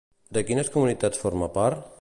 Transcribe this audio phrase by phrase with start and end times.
[0.37, 1.89] De quines comunitats forma part?